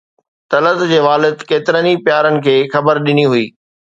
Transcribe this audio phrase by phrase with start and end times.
[0.51, 3.45] طلعت جي والد ڪيترن ئي پيارن کي خبر ڏني هئي.